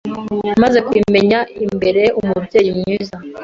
maze 0.61 0.77
kuyimenya 0.87 1.39
imbera 1.65 2.03
umubyeyi 2.19 2.71
mwiza, 2.77 3.15